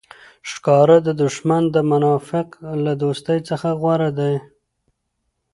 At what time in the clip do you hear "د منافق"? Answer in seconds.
1.75-2.47